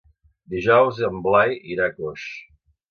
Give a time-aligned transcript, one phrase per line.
[0.53, 2.29] Dijous en Blai irà a Coix.